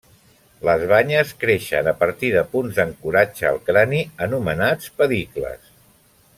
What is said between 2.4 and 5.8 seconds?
punts d'ancoratge al crani anomenats pedicles.